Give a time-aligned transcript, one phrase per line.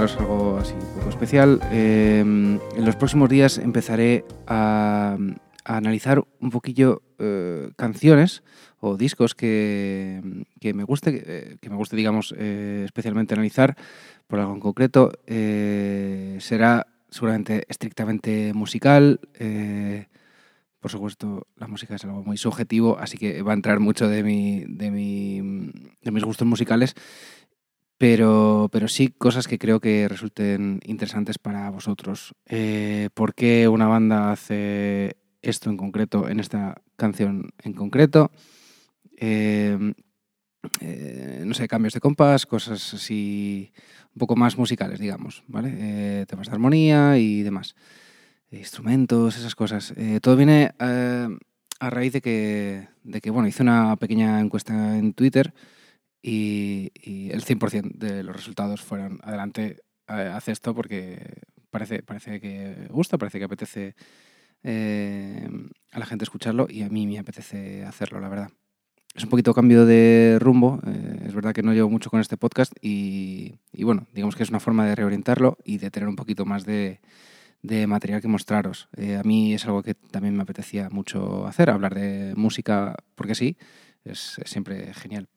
[0.00, 1.60] que contaros algo así un poco especial.
[1.72, 5.18] Eh, en los próximos días empezaré a,
[5.64, 8.42] analizar un poquillo eh, canciones
[8.80, 10.20] o discos que,
[10.62, 13.76] me guste, eh, que me guste, digamos, especialmente analizar
[14.26, 15.12] por algo en concreto.
[15.26, 19.20] será seguramente estrictamente musical.
[20.80, 24.22] por supuesto, la música es algo muy subjetivo, así que va a entrar mucho de,
[24.22, 25.42] mi, de, mi,
[26.02, 26.94] de mis gustos musicales
[28.00, 32.34] pero, pero sí cosas que creo que resulten interesantes para vosotros.
[32.46, 38.30] Eh, ¿Por qué una banda hace esto en concreto, en esta canción en concreto?
[39.18, 39.92] Em,
[40.80, 43.70] eh, no sé, cambios de compás, cosas así
[44.14, 45.74] un poco más musicales, digamos, ¿vale?
[45.76, 47.76] Eh, temas de armonía y demás.
[48.50, 49.92] Instrumentos, esas cosas.
[50.22, 55.52] todo viene a raíz de que, de que, bueno, hice una pequeña encuesta en Twitter
[56.22, 56.90] y,
[57.30, 61.40] el 100% de los resultados fueron adelante, haz esto porque
[61.70, 63.94] parece, parece que gusta, parece que apetece
[64.62, 65.48] eh,
[65.92, 68.50] a la gente escucharlo y a mí me apetece hacerlo, la verdad.
[69.14, 72.36] Es un poquito cambio de rumbo, eh, es verdad que no llevo mucho con este
[72.36, 76.44] podcast y, bueno, digamos que es una forma de reorientarlo y de tener un poquito
[76.44, 77.00] más de,
[77.88, 78.88] material que mostraros.
[78.96, 83.34] Eh, a mí es algo que también me apetecía mucho hacer, hablar de música porque
[83.34, 83.56] sí,
[84.04, 85.28] es siempre genial.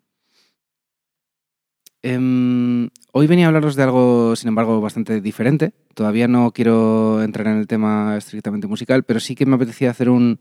[2.05, 5.73] Em, hoy venía a hablaros de algo, sin embargo, bastante diferente.
[5.93, 10.09] Todavía no quiero entrar en el tema estrictamente musical, pero sí que me apetecía hacer
[10.09, 10.37] un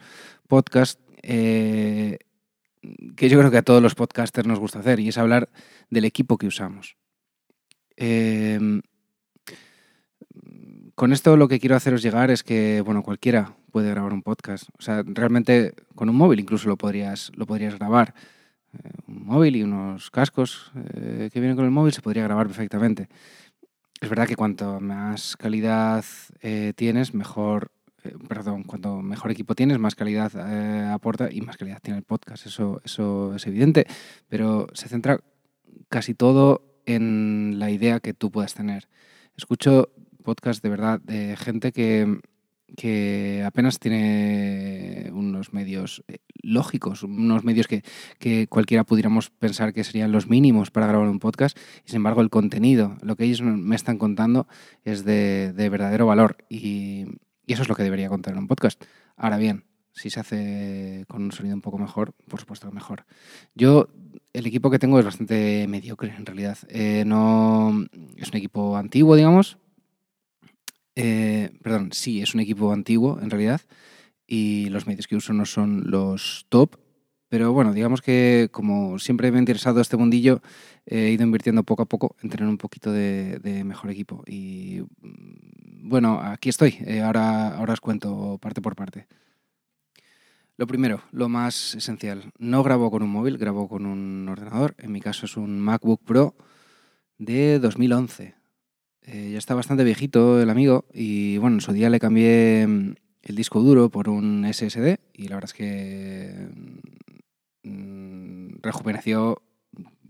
[0.48, 2.18] podcast eh,
[3.14, 5.50] que yo creo que a todos los podcasters nos gusta hacer, y es hablar
[5.88, 6.96] del equipo que usamos.
[7.96, 8.82] Em,
[10.96, 14.64] con esto lo que quiero haceros llegar es que, bueno, cualquiera puede grabar un podcast.
[14.78, 18.14] O sea, realmente con un móvil incluso lo podrías, lo podrías grabar.
[18.72, 22.46] Eh, un móvil y unos cascos eh, que vienen con el móvil, se podría grabar
[22.46, 23.08] perfectamente.
[24.00, 26.04] Es verdad que cuanto más calidad
[26.40, 27.70] eh, tienes, mejor,
[28.28, 30.32] perdón, cuanto mejor equipo tienes, más calidad
[30.92, 32.46] aporta y más calidad tiene el podcast.
[32.46, 33.86] Eso, eso es evidente,
[34.28, 35.20] pero se centra
[35.88, 38.88] casi todo en la idea que tú puedas tener.
[39.36, 39.90] Escucho
[40.24, 42.20] podcasts de verdad de gente que
[42.76, 47.82] que apenas tiene unos medios eh, lógicos, unos medios que,
[48.48, 52.30] cualquiera pudiéramos pensar que serían los mínimos para grabar un podcast, y sin embargo el
[52.30, 54.46] contenido, lo que ellos me están contando
[54.84, 57.06] es de, verdadero valor y,
[57.46, 58.82] eso es lo que debería contar en un podcast.
[59.14, 63.04] Ahora bien, si se hace con un sonido un poco mejor, por supuesto que mejor.
[63.54, 63.88] Yo,
[64.32, 66.56] el equipo que tengo es bastante mediocre en realidad.
[66.68, 67.84] Eh, no,
[68.16, 69.58] es un equipo antiguo, digamos,
[70.96, 73.60] eh, perdón, sí, es un equipo antiguo en realidad
[74.26, 76.76] y los medios que uso no son los top,
[77.28, 80.42] pero bueno, digamos que como siempre me ha interesado este mundillo,
[80.86, 84.22] he ido invirtiendo poco a poco en tener un poquito de, mejor equipo.
[84.26, 89.06] Y mm, bueno, aquí estoy, eh, ahora, ahora os cuento parte por parte.
[90.58, 94.74] Lo primero, lo más esencial, no grabo con un móvil, grabo con un ordenador.
[94.78, 96.36] En mi caso es un MacBook Pro
[97.18, 98.41] de 2011.
[99.04, 102.94] Eh, ya está bastante viejito el amigo y bueno, en su día le cambié mm,
[103.22, 106.48] el disco duro por un SSD y la verdad es que
[107.64, 109.42] mm, rejuveneció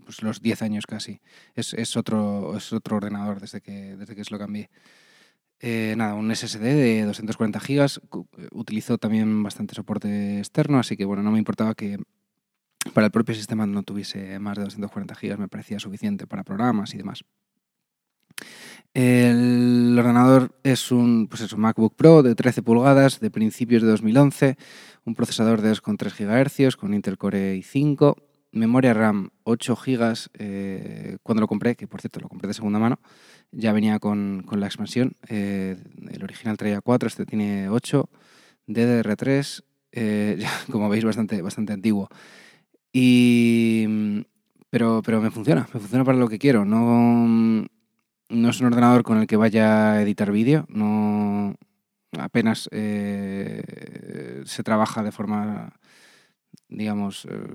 [0.03, 1.21] pues, los 10 años casi.
[1.55, 4.69] Es, otro, es otro ordenador desde que, desde que se lo cambié.
[5.59, 8.01] Eh, nada, un SSD de 240 gigas.
[8.51, 11.97] Utilizo también bastante soporte externo, así que bueno, no me importaba que
[12.93, 16.93] para el propio sistema no tuviese más de 240 gigas, me parecía suficiente para programas
[16.93, 17.23] y demás.
[18.93, 23.87] El ordenador es un, pues es un MacBook Pro de 13 pulgadas de principios de
[23.87, 24.55] 2011,
[25.05, 28.15] un procesador de 2,3 GHz con Intel Core i5,
[28.51, 30.13] memoria RAM 8 GB.
[30.37, 32.99] Eh, cuando lo compré, que por cierto lo compré de segunda mano,
[33.51, 35.15] ya venía con, la expansión.
[35.27, 35.75] Eh,
[36.11, 38.09] el original traía 4, este tiene 8,
[38.67, 39.63] DDR3,
[39.93, 42.09] eh, como veis bastante, bastante antiguo.
[42.91, 44.23] Y,
[44.69, 46.63] pero, pero me funciona, me funciona para lo que quiero.
[46.63, 47.65] No,
[48.33, 51.55] no es un ordenador con el que vaya a editar vídeo, no
[52.19, 55.73] apenas eh, se trabaja de forma,
[56.67, 57.47] digamos, eh,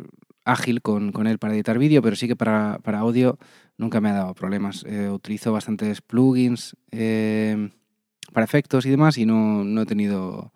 [0.44, 3.38] ágil con, él para editar vídeo, pero sí que para, audio
[3.76, 4.84] nunca me ha dado problemas.
[4.88, 6.76] Eh, utilizo bastantes plugins
[8.32, 10.52] para efectos y demás y no, no, he tenido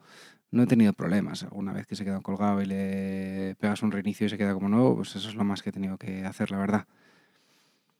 [0.50, 1.42] no he tenido problemas.
[1.44, 4.68] Alguna vez que se queda colgado y le pegas un reinicio y se queda como
[4.68, 6.86] nuevo, pues eso es lo más que he tenido que hacer, la verdad.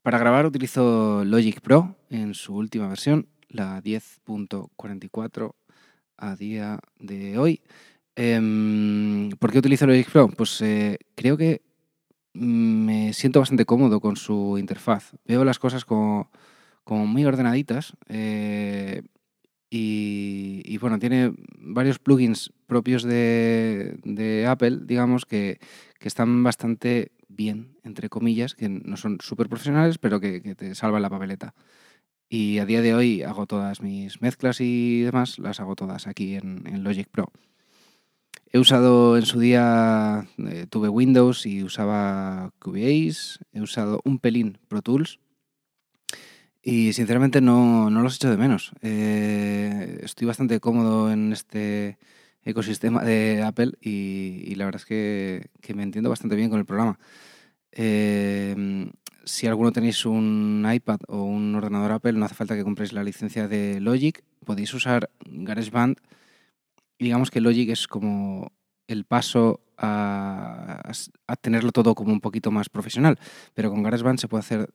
[0.02, 5.54] Para grabar utilizo Logic Pro en su última versión, la 10.44
[6.16, 7.62] a día de hoy.
[8.16, 10.26] Em, ¿Por qué utilizo Logic Pro?
[10.26, 11.62] Pues eh, creo que
[12.32, 15.12] me siento bastante cómodo con su interfaz.
[15.24, 16.28] Veo las cosas como,
[16.88, 17.92] muy ordenaditas.
[18.08, 19.02] Eh,
[19.70, 25.60] y, bueno, tiene varios plugins propios de, Apple, digamos, que,
[26.00, 31.10] están bastante bien, entre comillas, que no son súper profesionales, pero que, te salvan la
[31.10, 31.54] papeleta.
[32.28, 36.36] Y a día de hoy hago todas mis mezclas y demás, las hago todas aquí
[36.36, 37.30] en Logic Pro.
[38.54, 44.58] He usado en su día, eh, tuve Windows y usaba Cubase, he usado un pelín
[44.68, 45.18] Pro Tools
[46.62, 48.72] y sinceramente no, no los echo de menos.
[48.82, 51.96] Eh, estoy bastante cómodo en este
[52.44, 56.98] ecosistema de Apple y, la verdad es que, me entiendo bastante bien con el programa.
[57.72, 58.90] Eh,
[59.24, 63.04] si alguno tenéis un iPad o un ordenador Apple, no hace falta que compréis la
[63.04, 64.22] licencia de Logic.
[64.44, 65.98] Podéis usar GarageBand
[67.02, 68.52] digamos que Logic es como
[68.86, 70.92] el paso a,
[71.40, 73.18] tenerlo todo como un poquito más profesional.
[73.54, 74.70] Pero con GarageBand se puede hacer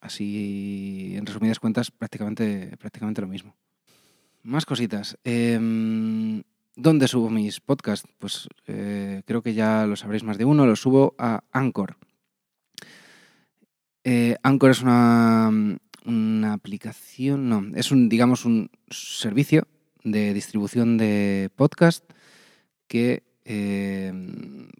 [0.00, 3.56] así, en resumidas cuentas, prácticamente, prácticamente lo mismo.
[4.42, 5.18] Más cositas.
[5.24, 6.42] Em,
[6.74, 8.08] ¿Dónde subo mis podcasts?
[8.18, 10.66] Pues eh, creo que ya lo sabréis más de uno.
[10.66, 11.96] Lo subo a Anchor.
[14.04, 15.50] Eh, Anchor es una,
[16.04, 19.68] una aplicación, no, es un, digamos, un servicio
[20.02, 22.04] de distribución de podcast
[22.88, 24.12] que, eh,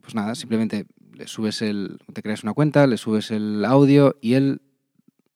[0.00, 4.34] pues nada, simplemente le subes el, te creas una cuenta, le subes el audio y
[4.34, 4.60] él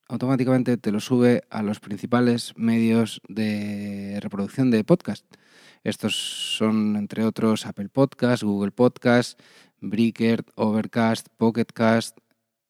[0.08, 5.25] automáticamente te lo sube a los principales medios de reproducción de podcast.
[5.85, 6.17] Estos
[6.56, 9.41] son, entre otros, Apple Podcast, Google Podcast,
[9.81, 12.19] Breaker, Overcast, Pocketcast,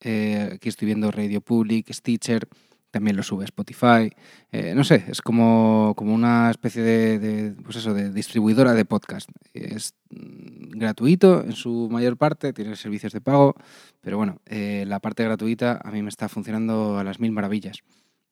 [0.00, 2.48] eh, aquí estoy viendo Radio Public, Stitcher,
[2.96, 4.10] también lo sube Spotify.
[4.50, 9.28] Eh, no sé, es como, como una especie de, pues eso, de distribuidora de podcast.
[9.52, 13.54] Es gratuito en su mayor parte, tiene servicios de pago,
[14.00, 17.82] pero bueno, eh, la parte gratuita a mí me está funcionando a las mil maravillas.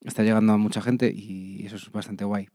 [0.00, 2.48] Está llegando a mucha gente y eso es bastante guay.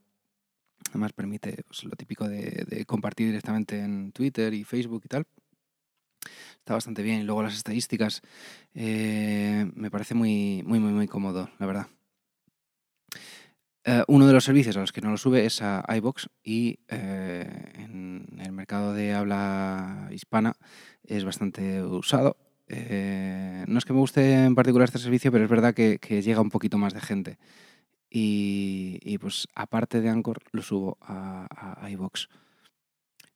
[0.90, 5.28] Además permite pues, lo típico de compartir directamente en Twitter y Facebook y tal
[6.70, 7.22] está bastante bien.
[7.22, 8.22] Y luego las estadísticas
[8.76, 11.88] eh, me parece muy, muy, muy, muy cómodo, la verdad.
[13.86, 16.80] Eh, uno de los servicios a los que no lo sube es a iBox y
[16.90, 20.54] eh, en el mercado de habla hispana
[21.04, 22.38] es bastante usado.
[22.68, 26.50] no es que me guste en particular este servicio, pero es verdad que, llega un
[26.50, 27.38] poquito más de gente.
[28.12, 31.48] Y, pues aparte de Anchor, lo subo a,
[31.82, 32.28] a iBox.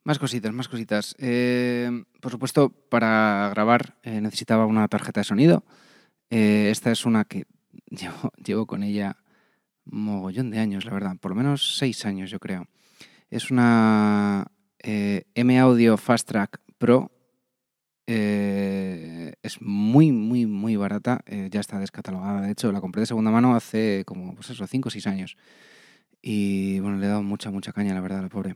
[0.05, 1.15] Más cositas, más cositas.
[1.17, 5.63] Eh, por supuesto, para grabar eh, necesitaba una tarjeta de sonido.
[6.29, 7.45] Eh, esta es una que
[8.45, 9.15] llevo, con ella
[9.85, 11.17] mogollón de años, la verdad.
[11.19, 12.67] Por lo menos seis años, yo creo.
[13.29, 14.47] Es una
[14.79, 17.11] M Audio Fast Track Pro.
[18.05, 21.23] es muy, muy, muy barata.
[21.49, 22.41] ya está descatalogada.
[22.41, 25.37] De hecho, la compré de segunda mano hace como, pues eso, cinco o seis años.
[26.21, 28.55] Y bueno, le he dado mucha, mucha caña, la verdad, la pobre.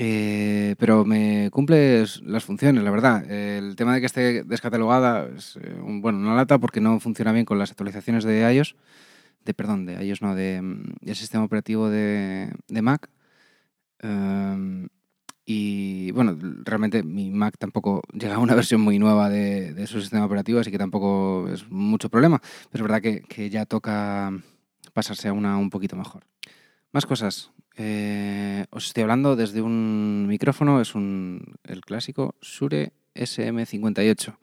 [0.00, 3.28] Eh, pero me cumple las funciones, la verdad.
[3.28, 7.44] El tema de que esté descatalogada es eh, bueno, una lata porque no funciona bien
[7.44, 8.76] con las actualizaciones de iOS,
[9.48, 12.52] de perdón, de iOS no, de, mm, sistema operativo de,
[12.82, 13.08] Mac.
[14.00, 14.88] Em,
[15.46, 20.26] y bueno, realmente mi Mac tampoco llega a una versión muy nueva de, su sistema
[20.26, 22.42] operativo, así que tampoco es mucho problema.
[22.70, 24.30] Pero es verdad que, que ya toca
[24.92, 26.24] pasarse a una un poquito mejor.
[26.92, 27.50] Más cosas.
[27.76, 34.36] Eh, os estoy hablando desde un micrófono, es un, el clásico Shure SM58.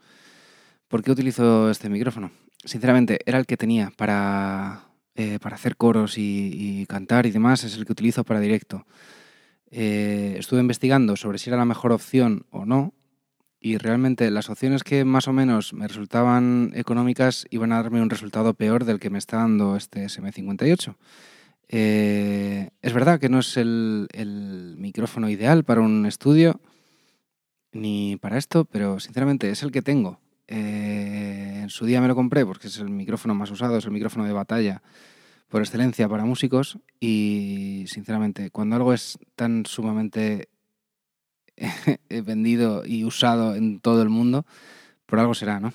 [0.87, 2.31] ¿Por qué utilizo este micrófono?
[2.63, 4.84] Sinceramente, era el que tenía para,
[5.15, 8.85] eh, para hacer coros y, cantar y demás, es el que utilizo para directo.
[9.71, 12.93] Eh, estuve investigando sobre si era la mejor opción o no,
[13.59, 18.11] y realmente las opciones que más o menos me resultaban económicas iban a darme un
[18.11, 20.95] resultado peor del que me está dando este SM58.
[21.67, 26.61] Eh, es verdad que no es el, micrófono ideal para un estudio
[27.71, 30.19] ni para esto, pero sinceramente es el que tengo.
[30.47, 33.91] Eh, en su día me lo compré porque es el micrófono más usado, es el
[33.91, 34.81] micrófono de batalla
[35.47, 40.49] por excelencia para músicos y sinceramente cuando algo es tan sumamente
[42.09, 44.45] vendido y usado en todo el mundo,
[45.05, 45.73] por algo será, ¿no?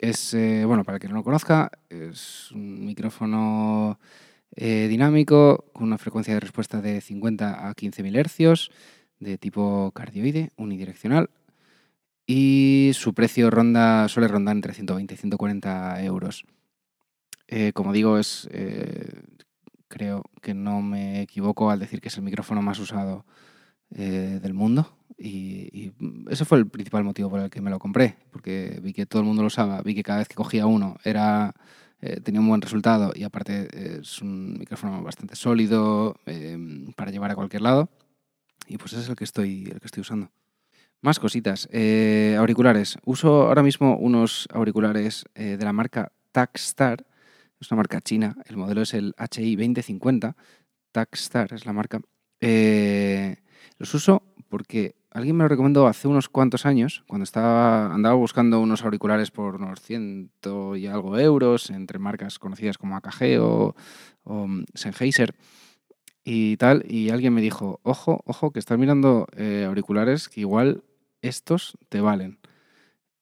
[0.00, 3.98] Es, eh, bueno, para quien no lo conozca, es un micrófono
[4.54, 8.70] eh, dinámico, con una frecuencia de respuesta de 50 a 15.000 hercios,
[9.20, 11.30] de tipo cardioide, unidireccional,
[12.26, 16.44] y su precio ronda, suele rondar entre 120 y 140 euros.
[17.48, 19.22] Eh, como digo, es, eh,
[19.88, 23.24] creo que no me equivoco al decir que es el micrófono más usado
[23.94, 24.98] eh, del mundo.
[25.18, 25.92] Y,
[26.28, 29.20] ese fue el principal motivo por el que me lo compré, porque vi que todo
[29.22, 31.54] el mundo lo usaba, vi que cada vez que cogía uno era
[32.02, 37.30] eh, tenía un buen resultado y aparte es un micrófono bastante sólido em, para llevar
[37.30, 37.88] a cualquier lado.
[38.68, 40.30] Y pues ese es el que estoy, el que estoy usando.
[41.06, 41.68] Más cositas.
[41.70, 42.98] Eh, auriculares.
[43.04, 47.06] Uso ahora mismo unos auriculares de la marca Takstar.
[47.60, 48.34] Es una marca china.
[48.46, 50.34] El modelo es el HI 2050.
[50.90, 52.00] Takstar es la marca.
[52.40, 58.58] los uso porque alguien me lo recomendó hace unos cuantos años, cuando estaba, andaba buscando
[58.58, 63.76] unos auriculares por unos ciento y algo euros, entre marcas conocidas como AKG o,
[64.74, 65.36] Sennheiser
[66.24, 70.82] y tal, y alguien me dijo, ojo, ojo, que estás mirando eh, auriculares que igual
[71.26, 72.38] estos te valen.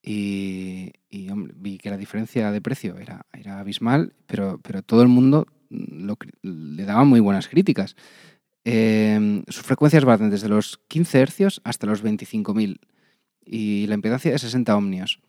[0.02, 0.92] Y,
[1.56, 3.24] vi que la diferencia de precio era,
[3.58, 7.96] abismal, pero, todo el mundo le daba muy buenas críticas.
[8.64, 12.80] Em, sus frecuencias van desde los 15 hercios hasta los 25.000
[13.44, 15.20] y la impedancia de 60 ohmios.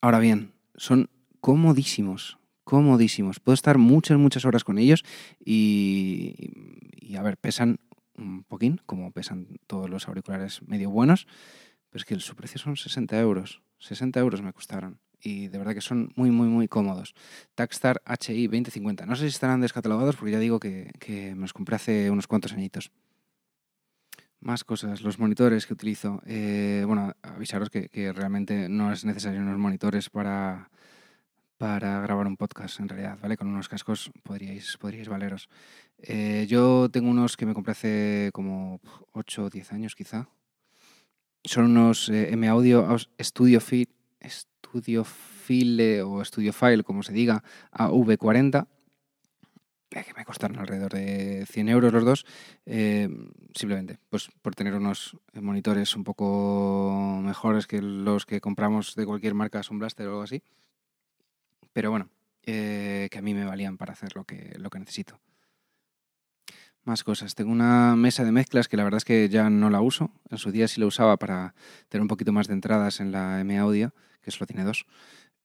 [0.00, 1.08] Ahora bien, son
[1.40, 3.40] comodísimos, comodísimos.
[3.40, 5.04] Puedo estar muchas, muchas horas con ellos
[5.44, 6.34] y,
[7.16, 7.78] a ver, pesan
[8.16, 11.26] un poquín, como pesan todos los auriculares medio buenos,
[11.96, 13.62] es que su precio son 60 euros.
[13.78, 17.14] 60 euros me costaron y de verdad que son muy, muy, muy cómodos.
[17.54, 19.06] Takstar HI 2050.
[19.06, 20.92] No sé si estarán descatalogados porque ya digo que,
[21.34, 22.92] me los compré hace unos cuantos añitos.
[24.40, 26.22] Más cosas, los monitores que utilizo.
[26.26, 30.70] Eh, bueno, avisaros que, realmente no es necesario unos monitores para,
[31.58, 33.36] para grabar un podcast, en realidad, ¿vale?
[33.36, 35.48] Con unos cascos podríais, podríais valeros.
[35.98, 38.80] Eh, yo tengo unos que me compré hace como
[39.12, 40.28] 8 o 10 años quizá.
[41.46, 43.88] Son unos eh, M Audio Studio Fit,
[45.04, 48.66] File o Studio File, como se diga, a V40,
[49.88, 52.26] que me costaron alrededor de 100 euros los dos,
[52.66, 53.08] eh,
[53.54, 59.34] simplemente pues por tener unos monitores un poco mejores que los que compramos de cualquier
[59.34, 60.42] marca, Sun Blaster o algo así.
[61.72, 62.08] Pero bueno,
[62.42, 65.20] eh, que a mí me valían para hacer lo que, lo que necesito.
[66.86, 67.34] Más cosas.
[67.34, 70.12] Tengo una mesa de mezclas que la verdad es que ya no la uso.
[70.30, 71.52] En su día sí la usaba para
[71.88, 74.86] tener un poquito más de entradas en la M Audio que solo tiene dos.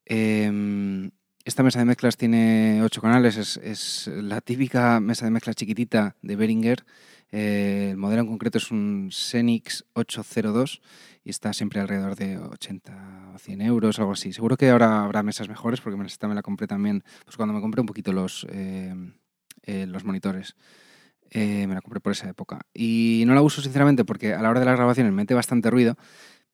[0.05, 1.09] Em,
[1.43, 6.35] esta mesa de mezclas tiene ocho canales, es, la típica mesa de mezclas chiquitita de
[6.35, 6.85] Behringer.
[7.31, 10.79] Eh, el modelo en concreto es un Xenix 802
[11.23, 14.31] y está siempre alrededor de 80 o 100 euros, algo así.
[14.31, 17.61] Seguro que ahora habrá mesas mejores porque esta me la compré también pues cuando me
[17.61, 19.15] compré un poquito los, em,
[19.63, 20.55] eh, los monitores.
[21.31, 22.61] Eh, me la compré por esa época.
[22.73, 25.69] Y no la uso sinceramente porque a la hora de las grabaciones me mete bastante
[25.69, 25.95] ruido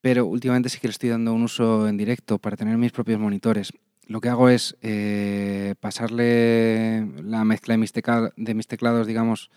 [0.02, 3.20] pero últimamente sí que le estoy dando un uso en directo para tener mis propios
[3.20, 3.74] monitores.
[4.06, 9.52] Lo que hago es eh, pasarle la mezcla de mis, teclados, digamos,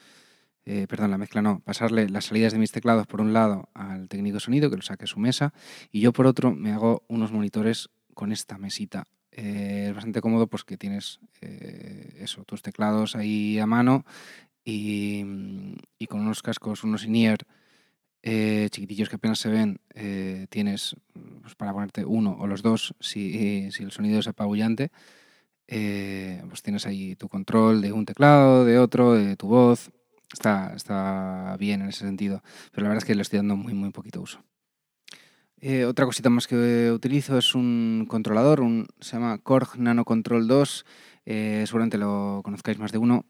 [0.64, 4.08] eh, perdón, la mezcla no, pasarle las salidas de mis teclados por un lado al
[4.08, 5.52] técnico de sonido, que lo saque su mesa,
[5.92, 9.04] y yo por otro me hago unos monitores con esta mesita.
[9.30, 14.04] Eh, es bastante cómodo pues que tienes eso, tus teclados ahí a mano
[14.64, 15.24] y,
[15.98, 17.46] y con unos cascos, unos in-ear
[18.22, 20.94] eh, chiquitillos que apenas se ven, eh, tienes
[21.40, 24.90] pues, para ponerte uno o los dos si, el sonido es apabullante.
[25.68, 29.90] Eh, pues tienes ahí tu control de un teclado, de otro, de tu voz.
[30.32, 33.74] Está, está bien en ese sentido, pero la verdad es que le estoy dando muy,
[33.74, 34.40] muy poquito uso.
[35.88, 40.86] otra cosita más que utilizo es un controlador, un, se llama Korg Nano Control 2.
[41.24, 43.24] seguramente lo conozcáis más de uno.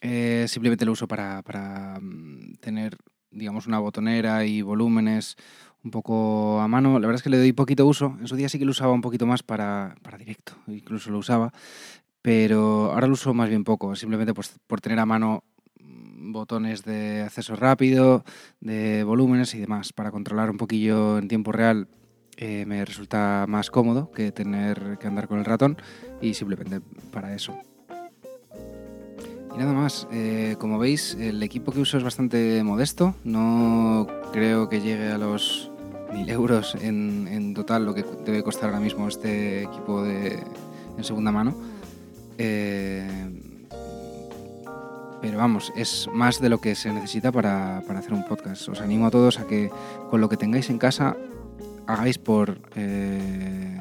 [0.00, 2.96] Simplemente lo uso para, para mm, tener
[3.30, 5.36] digamos, una botonera y volúmenes
[5.84, 6.98] un poco a mano.
[6.98, 8.16] La verdad es que le doy poquito uso.
[8.20, 11.18] En su día sí que lo usaba un poquito más para, para directo, incluso lo
[11.18, 11.52] usaba.
[12.22, 15.44] Pero ahora lo uso más bien poco, simplemente pues, por tener a mano
[15.80, 18.24] mm, botones de acceso rápido,
[18.60, 19.92] de volúmenes y demás.
[19.92, 21.88] Para controlar un poquillo en tiempo real
[22.36, 25.76] eh, me resulta más cómodo que tener que andar con el ratón
[26.20, 27.58] y simplemente para eso
[29.58, 33.14] nada más, eh, como veis, el equipo que uso es bastante modesto.
[33.24, 35.70] No creo que llegue a los
[36.12, 40.38] 1000 euros en, total lo que debe costar ahora mismo este equipo de,
[40.96, 41.54] en segunda mano.
[42.38, 43.06] Eh,
[45.20, 48.68] pero vamos, es más de lo que se necesita para, hacer un podcast.
[48.68, 49.70] Os animo a todos a que
[50.08, 51.16] con lo que tengáis en casa
[51.88, 53.80] hagáis por eh,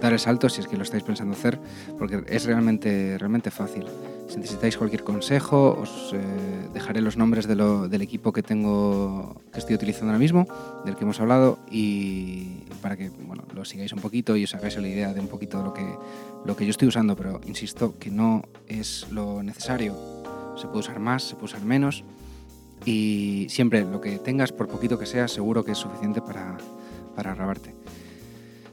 [0.00, 1.58] dar el salto si es que lo estáis pensando hacer,
[1.98, 3.84] porque es realmente, realmente fácil.
[4.30, 6.20] Si necesitáis cualquier consejo, os eh,
[6.72, 10.46] dejaré los nombres del equipo que tengo, que estoy utilizando ahora mismo,
[10.84, 14.76] del que hemos hablado, y para que bueno, lo sigáis un poquito y os hagáis
[14.76, 15.84] la idea de un poquito lo que,
[16.44, 19.96] lo que yo estoy usando, pero insisto que no es lo necesario.
[20.56, 22.04] Se puede usar más, se puede usar menos.
[22.84, 26.56] Y siempre lo que tengas, por poquito que sea, seguro que es suficiente para,
[27.16, 27.79] para grabarte.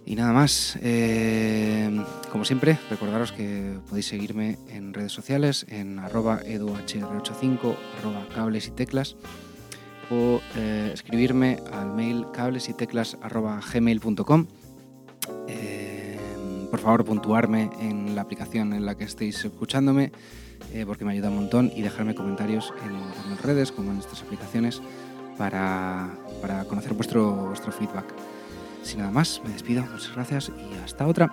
[0.08, 6.40] Y nada más, eh, como siempre, recordaros que podéis seguirme en redes sociales, en arroba
[6.44, 9.18] eduhr85, arroba cables y teclas,
[10.10, 14.48] o eh, escribirme al mail cables y teclas arroba gmail.com.
[15.50, 16.18] Eh,
[16.72, 20.14] por favor, puntuarme en la aplicación en la que estéis escuchándome,
[20.86, 24.82] porque me ayuda un montón, y dejarme comentarios en, las redes como en estas aplicaciones
[25.38, 28.06] para, para conocer vuestro, vuestro feedback.
[28.88, 29.84] Sin nada más, me despido.
[29.84, 31.30] Muchas gracias y hasta otra.